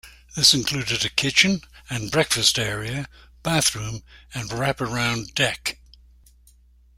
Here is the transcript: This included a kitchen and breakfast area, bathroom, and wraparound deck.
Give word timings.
This 0.35 0.55
included 0.55 1.05
a 1.05 1.09
kitchen 1.11 1.61
and 1.87 2.09
breakfast 2.09 2.57
area, 2.57 3.07
bathroom, 3.43 4.01
and 4.33 4.49
wraparound 4.49 5.35
deck. 5.35 5.77